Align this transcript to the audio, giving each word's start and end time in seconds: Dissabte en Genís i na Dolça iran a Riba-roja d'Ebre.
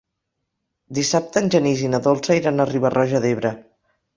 Dissabte 0.99 1.43
en 1.45 1.51
Genís 1.57 1.83
i 1.85 1.91
na 1.97 2.01
Dolça 2.09 2.41
iran 2.41 2.59
a 2.65 2.69
Riba-roja 2.73 3.25
d'Ebre. 3.27 3.57